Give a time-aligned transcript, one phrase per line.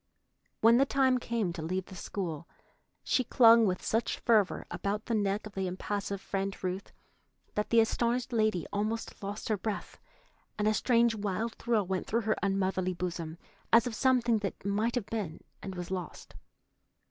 [0.61, 2.47] When the time came to leave the school,
[3.03, 6.91] she clung with such fervor about the neck of the impassive Friend Ruth
[7.53, 9.99] that the astonished lady almost lost her breath,
[10.57, 13.37] and a strange wild thrill went through her unmotherly bosom,
[13.71, 16.33] as of something that might have been and was lost.